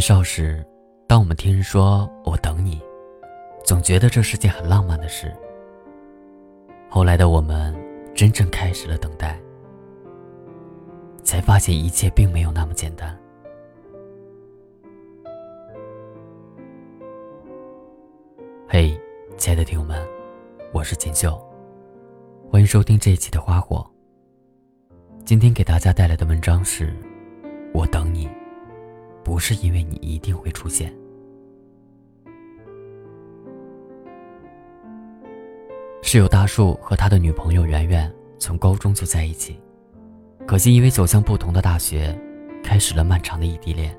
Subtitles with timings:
[0.00, 0.66] 年少时，
[1.06, 2.80] 当我们听人说“我等你”，
[3.66, 5.30] 总觉得这是件很浪漫的事。
[6.88, 7.76] 后来的我们
[8.14, 9.38] 真正开始了等待，
[11.22, 13.14] 才发现一切并没有那么简单。
[18.66, 18.98] 嘿，
[19.36, 20.02] 亲爱的听友们，
[20.72, 21.38] 我是锦绣，
[22.50, 23.86] 欢迎收听这一期的《花火》。
[25.26, 26.90] 今天给大家带来的文章是：
[27.74, 28.26] 我等你。
[29.30, 30.92] 不是因为你一定会出现。
[36.02, 39.56] 室友大树和他的女朋友圆圆从高中就在一起，
[40.48, 42.12] 可惜因为走向不同的大学，
[42.60, 43.96] 开始了漫长的异地恋。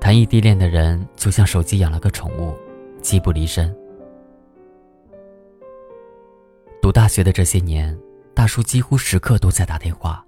[0.00, 2.56] 谈异地恋的人就像手机养了个宠物，
[3.00, 3.72] 机不离身。
[6.82, 7.96] 读大学的这些年，
[8.34, 10.26] 大叔几乎时刻都在打电话，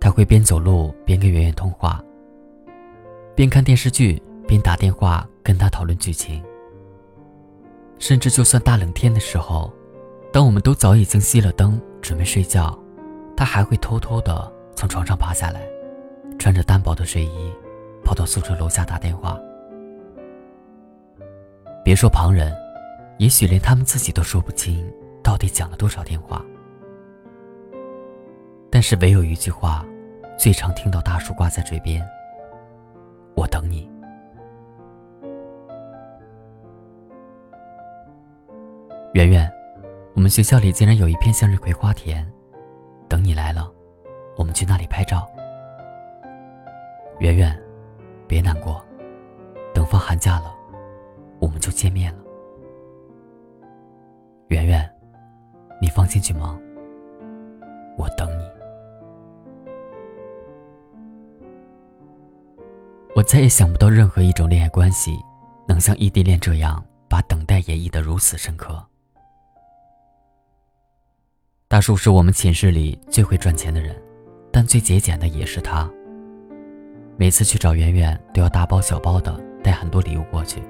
[0.00, 2.02] 他会边走路边跟圆圆通话。
[3.40, 6.44] 边看电视剧边打电话跟他讨论剧情，
[7.98, 9.72] 甚至就算大冷天的时候，
[10.30, 12.78] 当我们都早已经熄了灯准备睡觉，
[13.34, 15.62] 他还会偷偷的从床上爬下来，
[16.38, 17.50] 穿着单薄的睡衣，
[18.04, 19.40] 跑到宿舍楼下打电话。
[21.82, 22.54] 别说旁人，
[23.16, 24.86] 也许连他们自己都说不清
[25.22, 26.44] 到底讲了多少电话。
[28.70, 29.82] 但是唯有一句话，
[30.38, 32.06] 最常听到大叔挂在嘴边。
[33.34, 33.90] 我等你，
[39.14, 39.50] 圆圆。
[40.14, 42.30] 我们学校里竟然有一片向日葵花田，
[43.08, 43.72] 等你来了，
[44.36, 45.26] 我们去那里拍照。
[47.20, 47.58] 圆圆，
[48.26, 48.84] 别难过，
[49.72, 50.54] 等放寒假了，
[51.38, 52.18] 我们就见面了。
[54.48, 54.94] 圆圆，
[55.80, 56.60] 你放心去忙，
[57.96, 58.59] 我等你。
[63.20, 65.22] 我再也想不到任何一种恋爱关系，
[65.68, 68.82] 能像异地恋这样把等待演绎的如此深刻。
[71.68, 73.94] 大叔是我们寝室里最会赚钱的人，
[74.50, 75.86] 但最节俭的也是他。
[77.18, 80.62] 每次去找圆圆，都要大包小包的带很多礼物过去，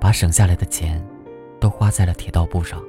[0.00, 1.00] 把省下来的钱，
[1.60, 2.82] 都花在了铁道部上。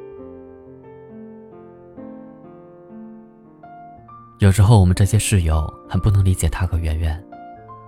[4.39, 7.23] 有时候我们这些室友很不能理解他和圆圆。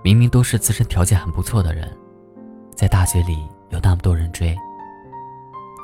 [0.04, 1.90] 明明都是自身条件很不错的人，
[2.76, 4.54] 在大学里有那么多人追。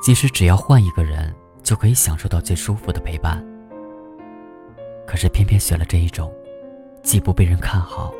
[0.02, 3.42] 即使只要换一个人，就可以享受到最舒服的陪伴。
[5.06, 6.30] 可是偏偏选了这一种，
[7.02, 8.12] 既不被人看好，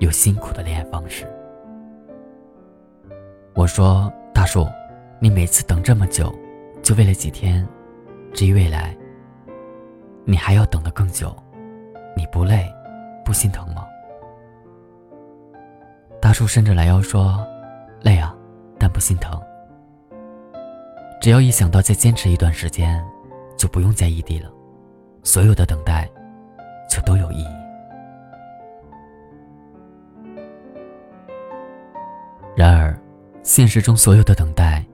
[0.00, 1.24] 又辛苦的恋爱方式。
[3.54, 4.66] 我说大树，
[5.20, 6.34] 你每次等这么久，
[6.82, 7.66] 就为了几天？
[8.32, 8.96] 至于未来，
[10.24, 11.34] 你还要等得更久，
[12.16, 12.68] 你不累，
[13.24, 13.79] 不心疼吗？
[16.20, 17.44] 大叔伸着懒腰说
[18.02, 18.36] ：“累啊，
[18.78, 19.40] 但不心疼。
[21.20, 23.02] 只要一想到再坚持一段时间，
[23.56, 24.50] 就不用再异地了，
[25.22, 26.08] 所有的等待
[26.90, 27.48] 就都有意义。
[32.54, 32.98] 然而，
[33.42, 34.84] 现实中所有的等待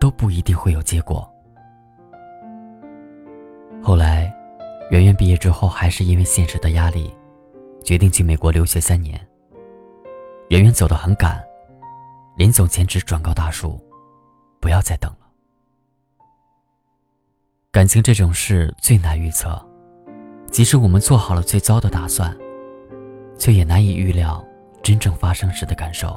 [0.00, 1.28] 都不一定会有结果。
[3.80, 4.34] 后来，
[4.90, 7.14] 圆圆毕业之后，还是因为现实的压力，
[7.84, 9.20] 决定去美国留学三年。”
[10.54, 11.44] 圆圆走得很赶，
[12.36, 13.76] 临走前只转告大叔
[14.62, 15.26] ：“不要再等了。”
[17.72, 19.60] 感情这种事最难预测，
[20.52, 22.32] 即使我们做好了最糟的打算，
[23.36, 24.46] 却也难以预料
[24.80, 26.16] 真正发生时的感受。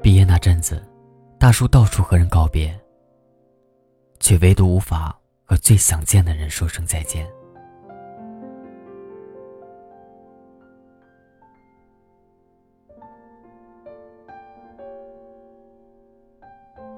[0.00, 0.80] 毕业那阵子，
[1.36, 2.78] 大叔到处和人告别，
[4.20, 7.28] 却唯独无法和最想见的人说声再见。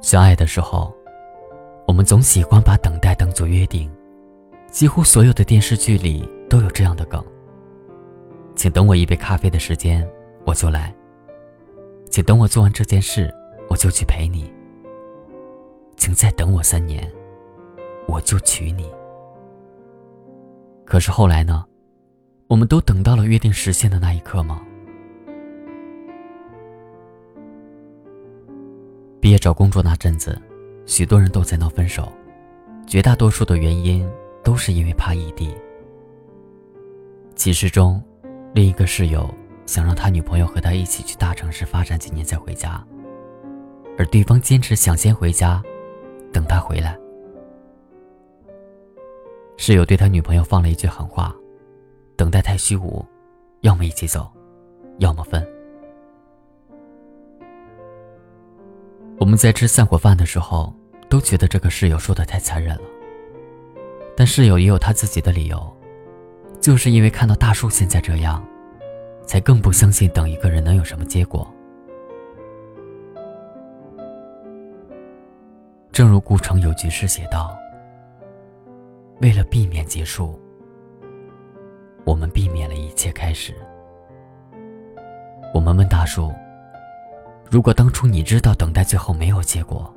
[0.05, 0.95] 相爱的时候，
[1.87, 3.91] 我们总喜欢把等待当作约定，
[4.71, 7.25] 几乎所有的电视剧里都有这样的梗。
[8.55, 10.07] 请等我一杯咖啡的时间，
[10.45, 10.93] 我就来；
[12.11, 13.35] 请等我做完这件事，
[13.71, 14.45] 我就去陪你；
[15.97, 17.11] 请再等我三年，
[18.07, 18.87] 我就娶你。
[20.85, 21.65] 可是后来呢？
[22.47, 24.61] 我们都等到了约定实现的那一刻吗？
[29.25, 30.39] 毕业找工作那阵子，
[30.85, 32.13] 许多人都在闹分手，
[32.87, 34.07] 绝大多数的原因
[34.43, 35.57] 都是因为怕异地。
[37.35, 38.05] 寝室中，
[38.53, 39.35] 另一个室友
[39.65, 42.87] 想让他女朋友和他一起去大城市发展几年再回家，
[43.97, 45.63] 而对方坚持想先回家，
[46.31, 46.95] 等他回来。
[49.57, 51.35] 室友对他女朋友放了一句狠话
[52.15, 53.03] ：“等待太虚无，
[53.63, 54.31] 要么一起走，
[54.99, 55.43] 要么分。
[59.17, 60.75] 我们在吃散伙饭的时候，
[61.09, 62.83] 都觉得这个室友说的太残忍了。
[64.17, 65.77] 但室友也有他自己的理由，
[66.61, 68.45] 就是因为看到大树现在这样，
[69.25, 71.49] 才更不相信等一个人能有什么结果。
[75.91, 77.57] 正如顾城有句诗写道
[79.23, 80.39] ：“为了避免结束，
[82.05, 83.55] 我们避免了一切开始。”
[85.55, 86.33] 我们问大树。
[87.51, 89.93] 如果当初你知道等待最后没有结果，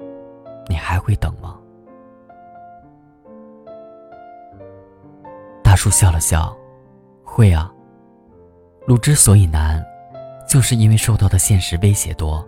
[0.68, 1.58] 你还会等吗？
[5.64, 6.56] 大叔笑了笑，
[7.24, 7.72] 会啊。
[8.86, 9.84] 路之所以难，
[10.48, 12.48] 就是因为受到的现实威胁多。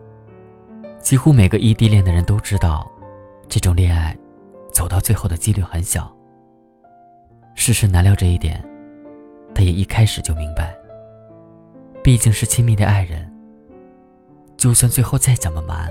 [0.99, 2.89] 几乎每个异地恋的人都知道，
[3.47, 4.15] 这种恋爱
[4.71, 6.09] 走到最后的几率很小。
[7.55, 8.63] 世事难料这一点，
[9.53, 10.73] 他也一开始就明白。
[12.01, 13.28] 毕竟是亲密的爱人。
[14.59, 15.89] 就算最后再怎么瞒，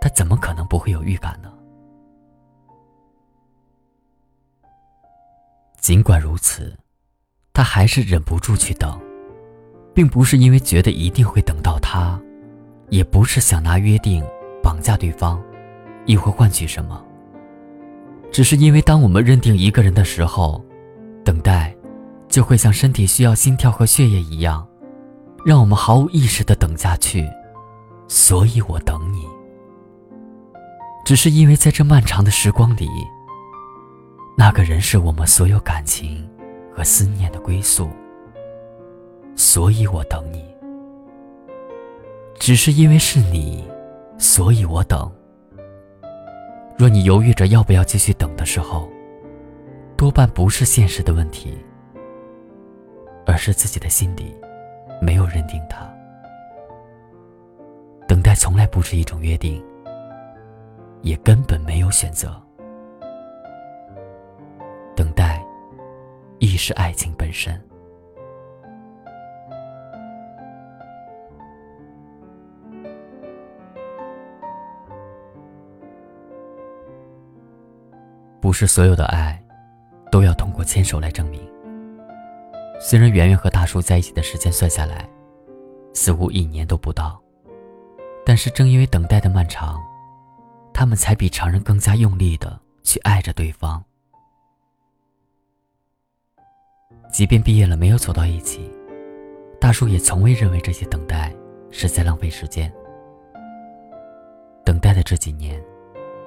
[0.00, 1.48] 他怎么可能不会有预感呢？
[5.80, 6.76] 尽管如此，
[7.52, 9.00] 他还是忍不住去等，
[9.94, 12.20] 并不是因为觉得一定会等到他，
[12.88, 14.24] 也不是想拿约定
[14.60, 15.40] 绑架对方，
[16.04, 17.00] 亦或换取什么。
[18.32, 20.60] 只是因为当我们认定一个人的时候，
[21.24, 21.72] 等待
[22.28, 24.66] 就会像身体需要心跳和血液一样，
[25.44, 27.24] 让我们毫无意识的等下去。
[28.08, 29.26] 所以我等你，
[31.04, 32.88] 只是因为在这漫长的时光里，
[34.36, 36.28] 那个人是我们所有感情
[36.74, 37.88] 和思念的归宿。
[39.36, 40.42] 所以我等你，
[42.40, 43.64] 只是因为是你，
[44.18, 45.10] 所以我等。
[46.76, 48.88] 若你犹豫着要不要继续等的时候，
[49.96, 51.56] 多半不是现实的问题，
[53.26, 54.34] 而是自己的心里
[55.02, 55.88] 没有认定他。
[58.38, 59.62] 从来不是一种约定，
[61.02, 62.40] 也根本没有选择。
[64.94, 65.44] 等待，
[66.38, 67.60] 亦是爱情本身。
[78.40, 79.42] 不是所有的爱，
[80.12, 81.40] 都要通过牵手来证明。
[82.80, 85.06] 虽然圆圆和大叔在一起的时间算下来，
[85.92, 87.20] 似乎一年都不到。
[88.28, 89.82] 但是正因为等待的漫长，
[90.74, 93.82] 他们才比常人更加用力的去爱着对方。
[97.10, 98.70] 即便毕业了没有走到一起，
[99.58, 101.34] 大叔也从未认为这些等待
[101.70, 102.70] 是在浪费时间。
[104.62, 105.58] 等待的这几年，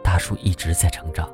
[0.03, 1.31] 大叔一直在成长。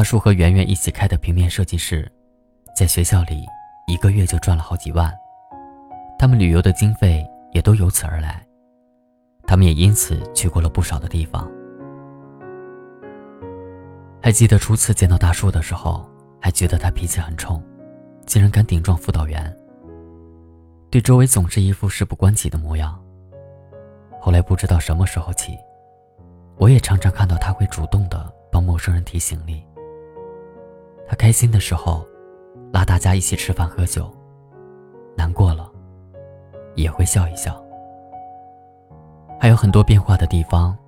[0.00, 2.10] 大叔和圆圆一起开的平面设计室，
[2.74, 3.44] 在学校里
[3.86, 5.14] 一个月就赚了好几万，
[6.18, 8.42] 他们旅游的经费也都由此而来，
[9.46, 11.46] 他们也因此去过了不少的地方。
[14.22, 16.08] 还记得初次见到大叔的时候，
[16.40, 17.62] 还觉得他脾气很冲，
[18.24, 19.54] 竟然敢顶撞辅导员，
[20.88, 22.98] 对周围总是一副事不关己的模样。
[24.18, 25.58] 后来不知道什么时候起，
[26.56, 29.62] 我也常常看到他会主动的帮陌生人提行李。
[31.10, 32.06] 他开心的时候，
[32.72, 34.04] 拉大家一起吃饭喝酒；
[35.16, 35.68] 难过了，
[36.76, 37.60] 也会笑一笑。
[39.40, 40.78] 还有很多变化的地方，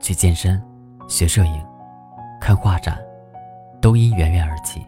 [0.00, 0.60] 去健身、
[1.06, 1.64] 学摄影、
[2.40, 2.98] 看画展，
[3.80, 4.84] 都因圆圆而起。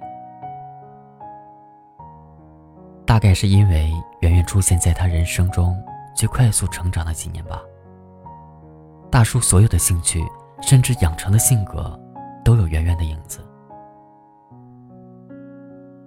[3.06, 5.80] 大概是因为圆圆出现在他人生中
[6.16, 7.62] 最快速成长的几年吧。
[9.08, 10.20] 大叔所有的兴趣，
[10.60, 11.96] 甚至养成的性格，
[12.44, 13.38] 都有圆圆的影子。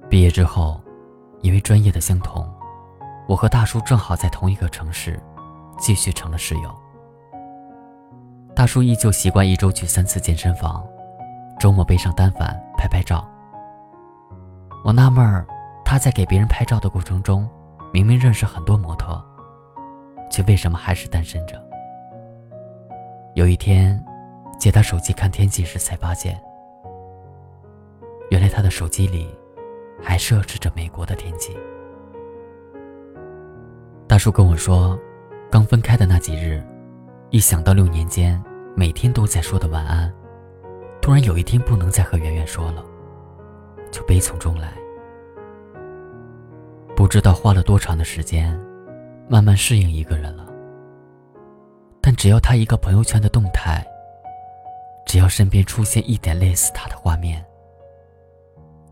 [0.09, 0.79] 毕业之后，
[1.41, 2.49] 因为专业的相同，
[3.27, 5.21] 我和大叔正好在同一个城市，
[5.77, 6.73] 继续成了室友。
[8.55, 10.87] 大叔依旧习惯一周去三次健身房，
[11.59, 13.27] 周末背上单反拍拍照。
[14.85, 15.45] 我纳闷儿，
[15.83, 17.47] 他在给别人拍照的过程中，
[17.91, 19.21] 明明认识很多模特，
[20.31, 21.61] 却为什么还是单身着？
[23.35, 24.01] 有一天，
[24.57, 26.41] 借他手机看天气时，才发现，
[28.31, 29.29] 原来他的手机里。
[30.01, 31.55] 还设置着美国的天气。
[34.07, 34.97] 大叔跟我说，
[35.51, 36.63] 刚分开的那几日，
[37.29, 38.41] 一想到六年间
[38.75, 40.13] 每天都在说的晚安，
[41.01, 42.83] 突然有一天不能再和圆圆说了，
[43.91, 44.73] 就悲从中来。
[46.95, 48.59] 不知道花了多长的时间，
[49.27, 50.47] 慢慢适应一个人了。
[52.01, 53.85] 但只要他一个朋友圈的动态，
[55.05, 57.45] 只要身边出现一点类似他的画面，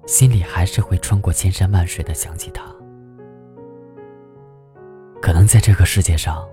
[0.06, 2.64] 心里还是会穿过千山万水的想起他。
[5.22, 6.48] 可能在这个世界上，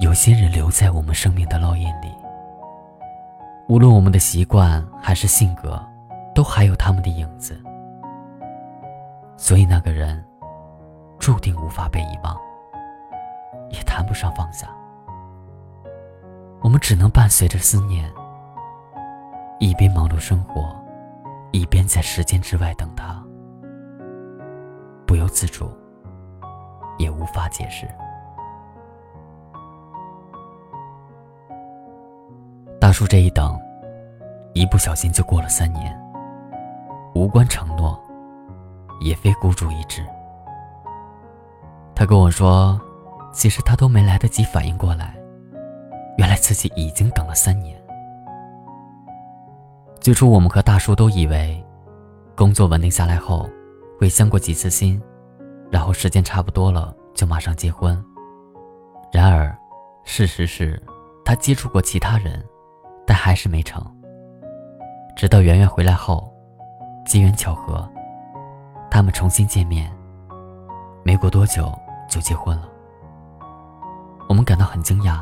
[0.00, 2.14] 有些人留在我们生命的烙印里，
[3.68, 5.82] 无论我们的习惯还是性格，
[6.34, 7.60] 都还有他们的影子。
[9.36, 10.24] 所以那个人，
[11.18, 12.36] 注定无法被遗忘，
[13.70, 14.68] 也谈不上放下。
[16.60, 18.08] 我们只能伴随着思念，
[19.58, 20.74] 一边忙碌生活，
[21.52, 23.22] 一边在时间之外等他，
[25.06, 25.70] 不由自主，
[26.98, 27.86] 也无法解释。
[32.80, 33.58] 大叔这一等，
[34.54, 35.98] 一不小心就过了三年，
[37.14, 38.00] 无关承诺。
[38.98, 40.02] 也非孤注一掷。
[41.94, 42.80] 他跟我说，
[43.30, 45.14] 其实他都没来得及反应过来，
[46.16, 47.75] 原来自己已经等了三年。
[50.06, 51.60] 最初我们和大叔都以为，
[52.36, 53.50] 工作稳定下来后，
[53.98, 55.02] 会相过几次心，
[55.68, 58.00] 然后时间差不多了就马上结婚。
[59.12, 59.52] 然而，
[60.04, 60.80] 事实是，
[61.24, 62.40] 他接触过其他人，
[63.04, 63.84] 但还是没成。
[65.16, 66.32] 直到圆圆回来后，
[67.04, 67.84] 机缘巧合。
[68.88, 69.92] 他们重新见面，
[71.02, 71.76] 没过多久
[72.08, 72.68] 就结婚了。
[74.28, 75.18] 我们感到很惊讶，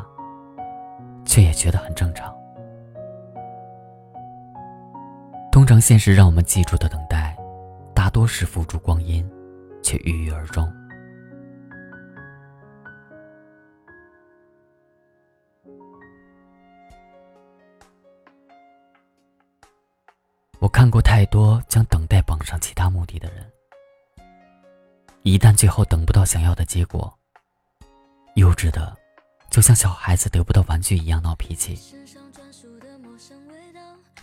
[1.25, 2.31] 却也觉得很正常。
[5.65, 7.35] 通常，现实让我们记住的等待，
[7.95, 9.27] 大多是付诸光阴，
[9.81, 10.71] 却郁郁而终。
[20.59, 23.51] 我看过太多将等待绑上其他目的的人。
[25.23, 27.11] 一旦最后等不到想要的结果，
[28.35, 28.95] 幼稚的，
[29.49, 31.73] 就像小孩子得不到玩具一样闹脾气；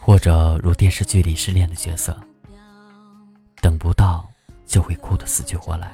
[0.05, 2.21] 或者如电视剧里失恋的角色，
[3.61, 4.29] 等不到
[4.67, 5.93] 就会哭得死去活来。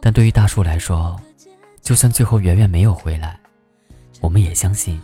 [0.00, 1.14] 但对于大树来说，
[1.82, 3.38] 就算最后圆圆没有回来，
[4.22, 4.98] 我们也相信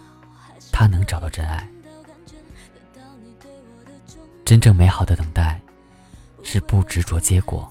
[0.73, 1.69] 他能找到真爱。
[4.42, 5.61] 真正美好的等待，
[6.42, 7.71] 是不执着结果。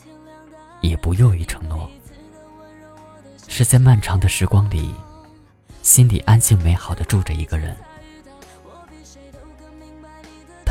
[0.81, 1.89] 也不囿于承诺，
[3.47, 4.95] 是在漫长的时光里，
[5.83, 7.77] 心里安静美好的住着一个人。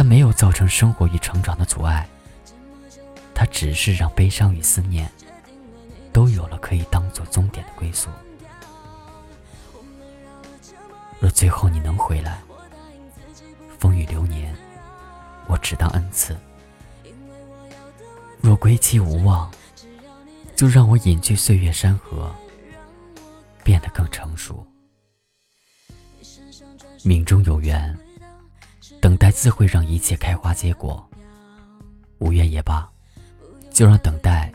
[0.00, 2.08] 他没有造成生活与成长的阻碍，
[3.34, 5.06] 他只是让悲伤与思念，
[6.10, 8.08] 都有了可以当做终点的归宿。
[11.20, 12.40] 若最后你能回来，
[13.78, 14.56] 风雨流年，
[15.46, 16.34] 我只当恩赐；
[18.40, 19.52] 若归期无望，
[20.56, 22.34] 就让我隐居岁月山河，
[23.62, 24.66] 变得更成熟。
[27.04, 27.94] 命中有缘，
[29.00, 31.04] 等待自会让一切开花结果。
[32.18, 32.86] 无缘也罢，
[33.70, 34.52] 就让等待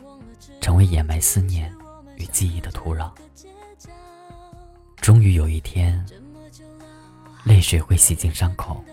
[0.61, 1.73] 成为掩埋思念
[2.15, 3.11] 与记忆的土壤。
[4.97, 6.05] 终于有一天，
[7.43, 8.83] 泪水会洗净伤口，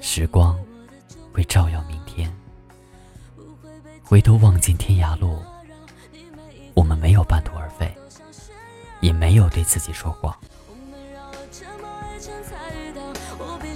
[0.00, 0.58] 时光
[1.32, 2.30] 会照耀明天。
[4.02, 5.38] 回头望尽天涯路。
[6.74, 7.96] 我们没有半途而废，
[9.00, 10.36] 也没有对自己说谎。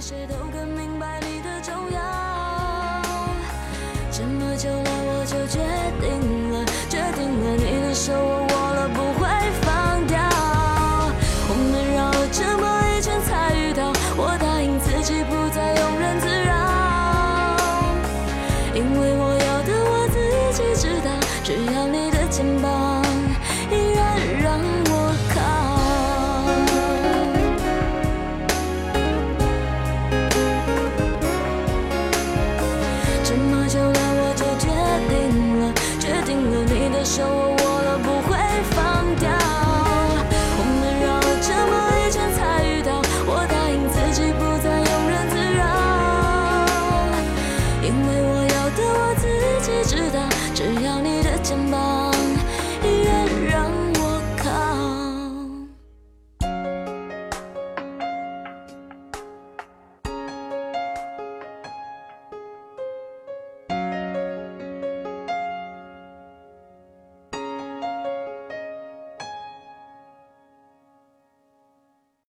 [0.09, 0.78] 谁都跟